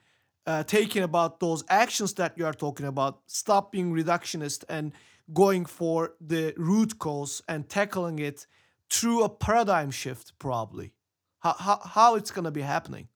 uh, 0.47 0.63
taking 0.63 1.03
about 1.03 1.41
those 1.41 1.65
actions 1.69 2.15
that 2.15 2.37
you 2.37 2.45
are 2.45 2.53
talking 2.53 2.87
about 2.87 3.21
stop 3.27 3.73
being 3.73 3.93
reductionist 3.93 4.65
and 4.69 4.93
going 5.33 5.65
for 5.65 6.15
the 6.21 6.55
root 6.57 6.99
cause 6.99 7.43
and 7.49 7.69
tackling 7.69 8.19
it 8.19 8.47
through 8.91 9.25
a 9.25 9.29
paradigm 9.29 9.91
shift 9.91 10.33
probably. 10.39 10.93
How, 11.41 11.55
how, 11.59 11.81
how 11.85 12.15
it's 12.17 12.31
going 12.31 12.45
to 12.45 12.51
be 12.51 12.63
happening? 12.63 13.09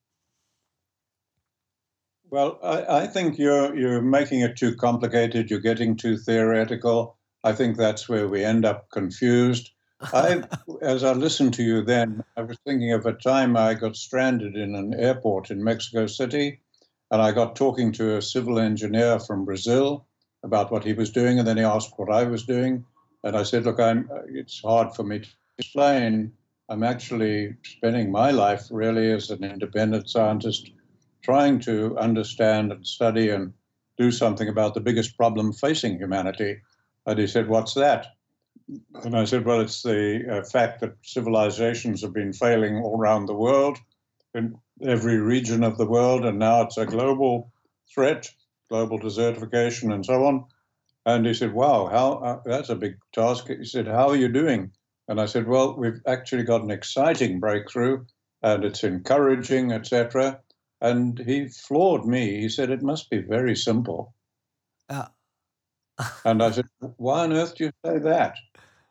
Well 2.31 2.59
I, 2.63 3.03
I 3.03 3.07
think 3.07 3.39
you're 3.39 3.75
you're 3.75 4.03
making 4.03 4.41
it 4.41 4.57
too 4.57 4.77
complicated. 4.77 5.51
You're 5.51 5.61
getting 5.61 5.97
too 5.97 6.19
theoretical. 6.19 7.17
I 7.45 7.53
think 7.53 7.77
that's 7.77 8.09
where 8.09 8.29
we 8.29 8.45
end 8.45 8.65
up 8.65 8.91
confused. 8.91 9.71
I, 10.13 10.43
as 10.83 11.05
I 11.05 11.13
listened 11.13 11.55
to 11.55 11.63
you 11.63 11.83
then, 11.83 12.23
I 12.37 12.43
was 12.43 12.59
thinking 12.67 12.93
of 12.93 13.07
a 13.07 13.13
time 13.13 13.57
I 13.57 13.75
got 13.75 13.97
stranded 13.97 14.57
in 14.57 14.75
an 14.75 14.95
airport 14.95 15.51
in 15.51 15.63
Mexico 15.63 16.07
City, 16.07 16.61
and 17.11 17.23
I 17.23 17.33
got 17.33 17.57
talking 17.57 17.93
to 17.93 18.17
a 18.17 18.23
civil 18.23 18.59
engineer 18.59 19.19
from 19.21 19.45
Brazil 19.45 20.08
about 20.43 20.71
what 20.71 20.85
he 20.85 20.93
was 20.93 21.11
doing, 21.11 21.39
and 21.39 21.47
then 21.47 21.57
he 21.57 21.65
asked 21.65 21.95
what 21.97 22.11
I 22.11 22.25
was 22.25 22.45
doing, 22.45 22.85
and 23.25 23.37
I 23.37 23.43
said, 23.43 23.65
"Look, 23.65 23.81
I'm. 23.81 24.11
It's 24.29 24.61
hard 24.61 24.95
for 24.95 25.03
me 25.03 25.21
to 25.21 25.29
explain. 25.59 26.33
I'm 26.69 26.83
actually 26.83 27.57
spending 27.65 28.11
my 28.11 28.31
life 28.31 28.69
really 28.71 29.11
as 29.13 29.31
an 29.31 29.43
independent 29.43 30.11
scientist, 30.11 30.71
trying 31.23 31.61
to 31.61 31.97
understand 31.99 32.73
and 32.73 32.87
study 32.87 33.31
and 33.31 33.53
do 33.97 34.11
something 34.11 34.49
about 34.49 34.75
the 34.75 34.81
biggest 34.81 35.17
problem 35.17 35.53
facing 35.53 35.99
humanity." 35.99 36.61
And 37.07 37.19
he 37.19 37.27
said, 37.27 37.49
"What's 37.49 37.75
that?" 37.75 38.07
And 39.03 39.17
I 39.17 39.25
said, 39.25 39.47
well, 39.47 39.61
it's 39.61 39.83
the 39.83 40.25
uh, 40.31 40.45
fact 40.45 40.81
that 40.81 40.97
civilizations 41.03 42.03
have 42.03 42.13
been 42.13 42.35
failing 42.35 42.77
all 42.77 42.99
around 42.99 43.27
the 43.27 43.35
world, 43.35 43.79
in 44.35 44.59
every 44.83 45.17
region 45.17 45.65
of 45.65 45.79
the 45.79 45.87
world, 45.87 46.27
and 46.27 46.39
now 46.39 46.63
it's 46.63 46.77
a 46.77 46.85
global 46.85 47.51
threat, 47.95 48.31
global 48.69 48.99
desertification, 48.99 49.93
and 49.93 50.05
so 50.05 50.25
on. 50.25 50.45
And 51.07 51.25
he 51.27 51.35
said, 51.35 51.55
wow, 51.55 51.87
how 51.87 52.13
uh, 52.15 52.41
that's 52.45 52.69
a 52.69 52.77
big 52.77 52.97
task. 53.13 53.49
He 53.49 53.65
said, 53.65 53.87
how 53.87 54.09
are 54.09 54.17
you 54.17 54.29
doing? 54.29 54.73
And 55.09 55.21
I 55.21 55.27
said, 55.27 55.47
well, 55.47 55.75
we've 55.77 56.01
actually 56.07 56.43
got 56.43 56.63
an 56.63 56.71
exciting 56.71 57.41
breakthrough. 57.41 58.05
and 58.43 58.65
it's 58.65 58.85
encouraging, 58.85 59.73
etc. 59.73 60.41
And 60.81 61.19
he 61.19 61.49
floored 61.49 62.05
me. 62.05 62.41
He 62.41 62.49
said, 62.49 62.71
It 62.71 62.83
must 62.83 63.11
be 63.11 63.19
very 63.19 63.57
simple. 63.57 64.15
Yeah. 64.89 65.09
and 66.25 66.43
I 66.43 66.51
said, 66.53 66.67
Why 66.97 67.25
on 67.25 67.33
earth 67.33 67.57
do 67.57 67.65
you 67.65 67.73
say 67.85 67.99
that? 67.99 68.37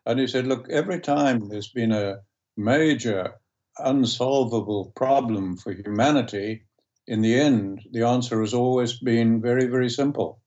And 0.04 0.20
he 0.20 0.26
said, 0.26 0.46
Look, 0.46 0.68
every 0.70 1.00
time 1.00 1.48
there's 1.48 1.68
been 1.70 1.92
a 1.92 2.20
major 2.56 3.34
unsolvable 3.78 4.92
problem 4.96 5.56
for 5.56 5.72
humanity, 5.72 6.64
in 7.08 7.22
the 7.22 7.40
end, 7.40 7.88
the 7.90 8.02
answer 8.02 8.40
has 8.42 8.52
always 8.52 8.98
been 8.98 9.40
very, 9.40 9.66
very 9.66 9.88
simple. 9.88 10.40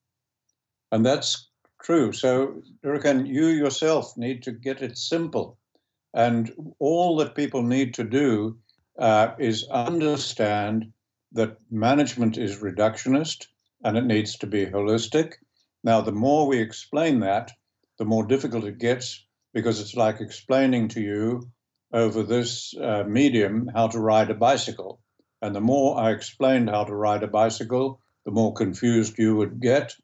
And 0.91 1.03
that's 1.03 1.49
true. 1.81 2.11
So, 2.11 2.61
Durkan, 2.85 3.27
you 3.27 3.47
yourself 3.47 4.15
need 4.15 4.43
to 4.43 4.51
get 4.51 4.83
it 4.83 4.97
simple. 4.97 5.57
And 6.13 6.51
all 6.77 7.17
that 7.17 7.33
people 7.33 7.63
need 7.63 7.95
to 7.95 8.03
do 8.03 8.57
uh, 8.99 9.29
is 9.39 9.67
understand 9.69 10.93
that 11.31 11.57
management 11.71 12.37
is 12.37 12.59
reductionist 12.59 13.47
and 13.83 13.97
it 13.97 14.05
needs 14.05 14.37
to 14.37 14.47
be 14.47 14.67
holistic. 14.67 15.33
Now, 15.83 16.01
the 16.01 16.11
more 16.11 16.45
we 16.45 16.59
explain 16.59 17.21
that, 17.21 17.51
the 17.97 18.05
more 18.05 18.25
difficult 18.25 18.65
it 18.65 18.77
gets 18.77 19.25
because 19.53 19.79
it's 19.81 19.95
like 19.95 20.21
explaining 20.21 20.89
to 20.89 21.01
you 21.01 21.49
over 21.91 22.21
this 22.21 22.75
uh, 22.77 23.03
medium 23.07 23.69
how 23.73 23.87
to 23.87 23.99
ride 23.99 24.29
a 24.29 24.35
bicycle. 24.35 25.01
And 25.41 25.55
the 25.55 25.61
more 25.61 25.99
I 25.99 26.11
explained 26.11 26.69
how 26.69 26.83
to 26.83 26.93
ride 26.93 27.23
a 27.23 27.27
bicycle, 27.27 27.99
the 28.25 28.31
more 28.31 28.53
confused 28.53 29.17
you 29.17 29.35
would 29.35 29.59
get. 29.59 29.95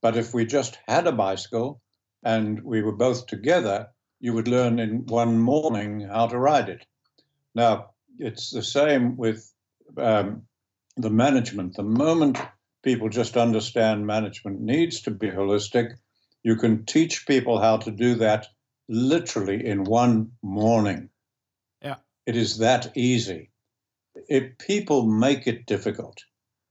But 0.00 0.16
if 0.16 0.34
we 0.34 0.44
just 0.44 0.78
had 0.88 1.06
a 1.06 1.12
bicycle 1.12 1.80
and 2.22 2.62
we 2.62 2.82
were 2.82 2.96
both 2.96 3.26
together, 3.26 3.88
you 4.18 4.32
would 4.32 4.48
learn 4.48 4.78
in 4.78 5.06
one 5.06 5.38
morning 5.38 6.00
how 6.00 6.26
to 6.26 6.38
ride 6.38 6.68
it. 6.68 6.84
Now, 7.54 7.90
it's 8.18 8.50
the 8.50 8.62
same 8.62 9.16
with 9.16 9.52
um, 9.96 10.42
the 10.96 11.10
management. 11.10 11.76
The 11.76 11.82
moment 11.82 12.38
people 12.82 13.08
just 13.08 13.36
understand 13.36 14.06
management 14.06 14.60
needs 14.60 15.02
to 15.02 15.10
be 15.10 15.28
holistic, 15.28 15.94
you 16.42 16.56
can 16.56 16.84
teach 16.84 17.26
people 17.26 17.60
how 17.60 17.76
to 17.78 17.90
do 17.90 18.16
that 18.16 18.46
literally 18.88 19.64
in 19.64 19.84
one 19.84 20.32
morning. 20.42 21.10
Yeah. 21.82 21.96
It 22.26 22.36
is 22.36 22.58
that 22.58 22.96
easy. 22.96 23.49
If 24.30 24.58
people 24.58 25.06
make 25.06 25.48
it 25.48 25.66
difficult 25.66 26.22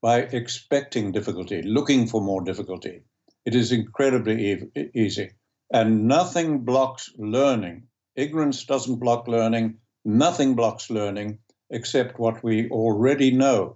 by 0.01 0.19
expecting 0.21 1.11
difficulty, 1.11 1.61
looking 1.61 2.07
for 2.07 2.21
more 2.21 2.41
difficulty, 2.41 3.01
it 3.45 3.53
is 3.53 3.73
incredibly 3.73 4.53
e- 4.53 4.91
easy. 4.95 5.31
And 5.69 6.07
nothing 6.07 6.59
blocks 6.59 7.11
learning. 7.17 7.89
Ignorance 8.15 8.63
doesn't 8.63 9.01
block 9.01 9.27
learning. 9.27 9.79
Nothing 10.05 10.55
blocks 10.55 10.89
learning 10.89 11.39
except 11.69 12.17
what 12.17 12.41
we 12.45 12.69
already 12.69 13.31
know. 13.31 13.75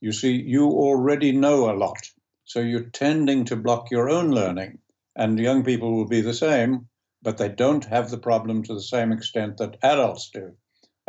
You 0.00 0.12
see, 0.12 0.40
you 0.40 0.66
already 0.68 1.32
know 1.32 1.68
a 1.68 1.74
lot. 1.76 2.08
So 2.44 2.60
you're 2.60 2.90
tending 2.90 3.46
to 3.46 3.56
block 3.56 3.90
your 3.90 4.08
own 4.08 4.30
learning. 4.30 4.78
And 5.16 5.40
young 5.40 5.64
people 5.64 5.92
will 5.92 6.06
be 6.06 6.20
the 6.20 6.34
same, 6.34 6.88
but 7.20 7.38
they 7.38 7.48
don't 7.48 7.84
have 7.86 8.10
the 8.10 8.18
problem 8.18 8.62
to 8.62 8.74
the 8.74 8.80
same 8.94 9.10
extent 9.10 9.56
that 9.56 9.78
adults 9.82 10.30
do. 10.30 10.52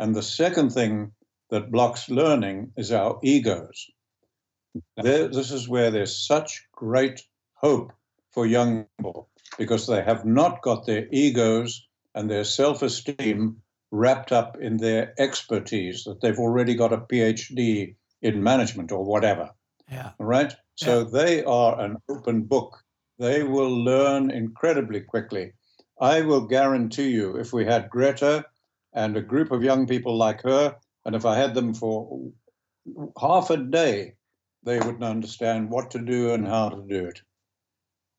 And 0.00 0.12
the 0.12 0.24
second 0.24 0.70
thing 0.70 1.12
that 1.50 1.70
blocks 1.70 2.08
learning 2.08 2.72
is 2.76 2.92
our 2.92 3.18
egos. 3.22 3.86
There, 4.96 5.28
this 5.28 5.52
is 5.52 5.68
where 5.68 5.90
there's 5.90 6.26
such 6.26 6.66
great 6.72 7.22
hope 7.54 7.92
for 8.32 8.46
young 8.46 8.86
people 8.98 9.28
because 9.58 9.86
they 9.86 10.02
have 10.02 10.24
not 10.24 10.62
got 10.62 10.86
their 10.86 11.06
egos 11.10 11.86
and 12.14 12.30
their 12.30 12.44
self 12.44 12.82
esteem 12.82 13.56
wrapped 13.90 14.32
up 14.32 14.58
in 14.60 14.76
their 14.76 15.14
expertise, 15.18 16.04
that 16.04 16.20
they've 16.20 16.38
already 16.38 16.74
got 16.74 16.92
a 16.92 16.98
PhD 16.98 17.94
in 18.20 18.42
management 18.42 18.92
or 18.92 19.04
whatever. 19.04 19.50
Yeah. 19.90 20.10
Right? 20.18 20.54
So 20.74 21.00
Yeah. 21.00 21.04
they 21.12 21.44
are 21.44 21.80
an 21.80 21.96
open 22.08 22.42
book. 22.42 22.76
They 23.18 23.42
will 23.44 23.70
learn 23.84 24.30
incredibly 24.30 25.00
quickly. 25.00 25.52
I 26.00 26.20
will 26.22 26.46
guarantee 26.46 27.10
you, 27.10 27.36
if 27.36 27.52
we 27.52 27.64
had 27.64 27.88
Greta 27.88 28.44
and 28.92 29.16
a 29.16 29.22
group 29.22 29.50
of 29.52 29.62
young 29.62 29.86
people 29.86 30.16
like 30.16 30.42
her, 30.42 30.76
and 31.06 31.14
if 31.14 31.24
I 31.24 31.36
had 31.36 31.54
them 31.54 31.72
for 31.72 32.32
half 33.18 33.50
a 33.50 33.56
day, 33.56 34.16
they 34.64 34.78
wouldn't 34.78 35.04
understand 35.04 35.70
what 35.70 35.92
to 35.92 36.00
do 36.00 36.34
and 36.34 36.46
how 36.46 36.68
to 36.68 36.82
do 36.82 37.06
it. 37.06 37.22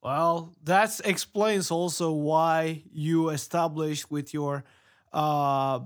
Well, 0.02 0.56
that 0.63 1.02
explains 1.04 1.69
also 1.69 2.13
why 2.13 2.84
you 2.91 3.30
established 3.30 4.10
with 4.10 4.34
your 4.34 4.63
uh, 5.12 5.82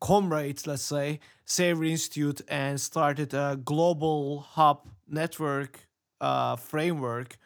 comrades, 0.00 0.66
let's 0.66 0.82
say, 0.82 1.20
Savory 1.46 1.92
Institute, 1.92 2.42
and 2.46 2.78
started 2.78 3.32
a 3.32 3.58
global 3.64 4.40
hub 4.40 4.86
network 5.08 5.88
uh, 6.20 6.56
framework 6.56 7.38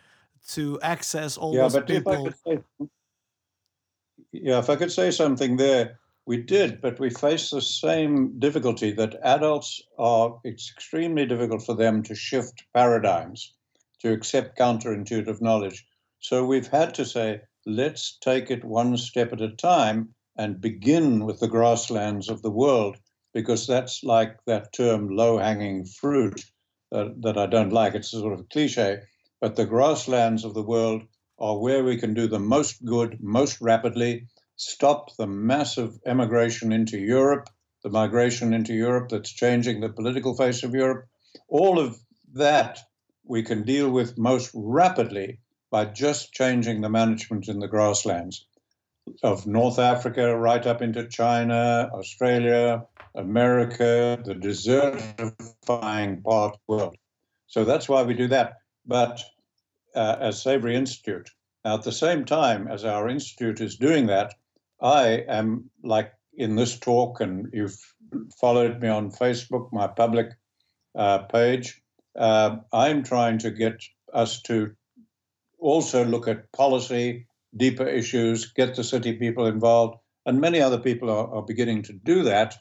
to 0.49 0.81
access 0.81 1.37
all 1.37 1.55
Yeah, 1.55 1.65
those 1.65 1.75
but 1.75 1.91
if 1.91 2.07
I 2.09 2.17
people. 2.17 2.25
could 2.25 2.35
say, 2.45 2.89
yeah, 4.33 4.59
if 4.59 4.71
I 4.71 4.77
could 4.77 4.91
say 4.91 5.11
something 5.13 5.57
there, 5.57 5.99
we 6.29 6.37
did, 6.37 6.83
but 6.83 7.01
we 7.01 7.09
face 7.09 7.49
the 7.49 7.63
same 7.63 8.39
difficulty 8.39 8.93
that 8.93 9.19
adults 9.23 9.81
are. 9.99 10.39
It's 10.45 10.71
extremely 10.71 11.25
difficult 11.25 11.65
for 11.65 11.75
them 11.75 12.03
to 12.03 12.15
shift 12.15 12.65
paradigms, 12.75 13.55
to 14.03 14.13
accept 14.13 14.59
counterintuitive 14.59 15.41
knowledge. 15.41 15.87
So 16.21 16.45
we've 16.45 16.67
had 16.69 16.95
to 16.97 17.07
say, 17.07 17.41
let's 17.65 18.19
take 18.21 18.51
it 18.51 18.63
one 18.63 18.99
step 18.99 19.33
at 19.33 19.41
a 19.41 19.57
time 19.57 20.11
and 20.37 20.61
begin 20.61 21.25
with 21.25 21.41
the 21.41 21.49
grasslands 21.49 22.29
of 22.29 22.43
the 22.43 22.51
world, 22.51 22.99
because 23.33 23.67
that's 23.67 24.05
like 24.05 24.37
that 24.45 24.75
term 24.75 25.09
low-hanging 25.09 25.87
fruit 25.87 26.45
uh, 26.93 27.07
that 27.21 27.39
I 27.39 27.47
don't 27.47 27.73
like. 27.73 27.95
It's 27.95 28.13
a 28.13 28.21
sort 28.21 28.39
of 28.39 28.51
cliche, 28.51 28.99
but 29.41 29.57
the 29.57 29.65
grasslands 29.65 30.45
of 30.45 30.53
the 30.53 30.63
world 30.63 31.05
are 31.39 31.59
where 31.59 31.85
we 31.85 31.97
can 31.97 32.13
do 32.13 32.29
the 32.29 32.39
most 32.39 32.85
good 32.85 33.17
most 33.23 33.63
rapidly, 33.63 34.27
stop 34.59 35.17
the 35.17 35.27
massive 35.27 35.99
emigration 36.05 36.73
into 36.73 36.99
Europe, 36.99 37.49
the 37.85 37.91
migration 37.91 38.53
into 38.53 38.75
Europe 38.75 39.09
that's 39.09 39.33
changing 39.33 39.81
the 39.81 39.89
political 39.89 40.37
face 40.37 40.65
of 40.65 40.75
Europe. 40.75 41.07
All 41.49 41.79
of 41.79 41.97
that 42.35 42.81
we 43.25 43.45
can 43.45 43.63
deal 43.63 43.89
with 43.89 44.19
most 44.19 44.51
rapidly 44.53 45.39
by 45.71 45.85
just 45.85 46.33
changing 46.33 46.81
the 46.81 46.91
management 46.91 47.49
in 47.49 47.61
the 47.61 47.69
grasslands 47.69 48.47
of 49.23 49.47
North 49.47 49.79
Africa 49.79 50.37
right 50.37 50.67
up 50.67 50.83
into 50.83 51.07
China, 51.07 51.89
Australia, 51.95 52.85
America, 53.15 54.21
the 54.25 54.35
desertifying 54.35 56.23
part 56.25 56.55
of 56.55 56.61
the 56.67 56.75
world. 56.75 56.97
So 57.47 57.65
that's 57.65 57.89
why 57.89 58.03
we 58.03 58.15
do 58.15 58.27
that. 58.29 58.55
But 58.87 59.23
uh, 59.95 60.17
as 60.21 60.43
Savory 60.43 60.75
Institute, 60.75 61.31
now 61.65 61.75
at 61.75 61.83
the 61.85 61.93
same 61.93 62.25
time 62.25 62.67
as 62.67 62.85
our 62.85 63.09
institute 63.09 63.61
is 63.61 63.77
doing 63.77 64.07
that, 64.07 64.35
I 64.81 65.25
am 65.29 65.71
like 65.83 66.13
in 66.35 66.57
this 66.57 66.79
talk, 66.79 67.21
and 67.21 67.49
you've 67.53 67.79
followed 68.41 68.81
me 68.81 68.89
on 68.89 69.11
Facebook, 69.11 69.73
my 69.73 69.87
public 69.87 70.29
uh, 70.95 71.19
page. 71.19 71.81
Uh, 72.17 72.59
I'm 72.73 73.03
trying 73.03 73.39
to 73.39 73.51
get 73.51 73.83
us 74.13 74.43
to 74.43 74.73
also 75.59 76.05
look 76.05 76.29
at 76.29 76.51
policy, 76.53 77.27
deeper 77.57 77.87
issues, 77.87 78.53
get 78.53 78.77
the 78.77 78.85
city 78.85 79.15
people 79.15 79.47
involved, 79.47 79.99
and 80.27 80.41
many 80.41 80.61
other 80.61 80.79
people 80.79 81.11
are, 81.11 81.35
are 81.35 81.43
beginning 81.43 81.83
to 81.85 81.93
do 81.93 82.23
that. 82.25 82.57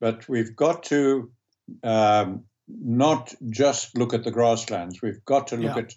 But 0.00 0.28
we've 0.28 0.54
got 0.54 0.84
to 0.84 1.30
um, 1.82 2.44
not 2.68 3.34
just 3.50 3.96
look 3.98 4.14
at 4.14 4.22
the 4.24 4.30
grasslands. 4.30 5.02
We've 5.02 5.24
got 5.24 5.48
to 5.48 5.56
look 5.56 5.76
Yeah. 5.76 5.82
at 5.82 5.94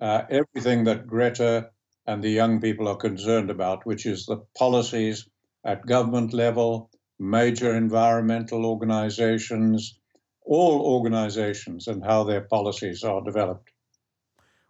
uh, 0.00 0.26
everything 0.30 0.84
that 0.84 1.06
Greta 1.06 1.70
and 2.06 2.22
the 2.22 2.30
young 2.30 2.60
people 2.60 2.88
are 2.88 2.96
concerned 2.96 3.50
about, 3.50 3.86
which 3.86 4.06
is 4.06 4.26
the 4.26 4.38
policies 4.56 5.28
at 5.64 5.86
government 5.86 6.32
level, 6.32 6.90
major 7.18 7.74
environmental 7.74 8.66
organizations, 8.66 9.98
all 10.44 10.80
organizations, 10.80 11.86
and 11.86 12.04
how 12.04 12.24
their 12.24 12.42
policies 12.42 13.04
are 13.04 13.22
developed. 13.22 13.70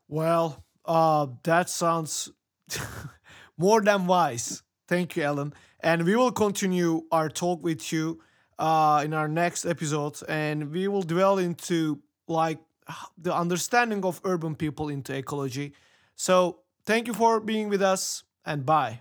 Well, 0.08 0.62
uh, 0.84 1.28
that 1.44 1.70
sounds 1.70 2.30
more 3.56 3.80
than 3.80 4.06
wise. 4.06 4.62
Thank 4.86 5.16
you, 5.16 5.22
Allan. 5.22 5.54
And 5.80 6.04
we 6.04 6.16
will 6.16 6.32
continue 6.32 7.02
our 7.10 7.28
talk 7.28 7.62
with 7.62 7.92
you 7.92 8.20
uh, 8.58 9.02
in 9.04 9.14
our 9.14 9.28
next 9.28 9.64
episode, 9.64 10.18
and 10.28 10.70
we 10.70 10.86
will 10.88 11.02
dwell 11.02 11.38
into 11.38 12.00
like 12.28 12.58
the 13.16 13.34
understanding 13.34 14.04
of 14.04 14.20
urban 14.24 14.54
people 14.54 14.88
into 14.88 15.14
ecology. 15.14 15.72
So, 16.14 16.61
thank 16.86 17.06
you 17.06 17.14
for 17.14 17.40
being 17.40 17.68
with 17.68 17.82
us, 17.82 18.24
and 18.44 18.64
bye. 18.66 19.00